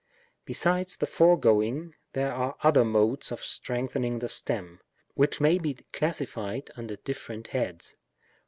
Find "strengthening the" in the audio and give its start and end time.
3.43-4.29